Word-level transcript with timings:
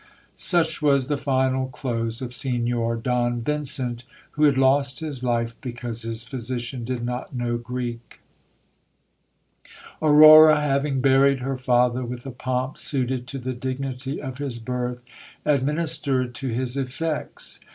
Such 0.33 0.81
was 0.81 1.09
the 1.09 1.15
final 1.15 1.67
close 1.67 2.23
of 2.23 2.33
Signor 2.33 2.97
^Don 2.97 3.39
Vincent, 3.41 4.03
who 4.31 4.45
had 4.45 4.57
lost 4.57 4.99
his 4.99 5.23
life 5.23 5.55
because 5.61 6.01
his 6.01 6.23
physician 6.23 6.83
did 6.83 7.05
not 7.05 7.35
know 7.35 7.57
Greek. 7.59 8.19
j 9.63 9.71
Aurora 10.01 10.59
having 10.59 11.01
buried 11.01 11.41
her 11.41 11.55
father 11.55 12.03
with 12.03 12.25
a 12.25 12.31
pomp 12.31 12.79
suited 12.79 13.27
to 13.27 13.37
the 13.37 13.53
dignity 13.53 14.19
of 14.19 14.39
his 14.39 14.57
birth, 14.57 15.05
administered 15.45 16.33
to 16.33 16.47
his 16.47 16.75
effects. 16.77 17.59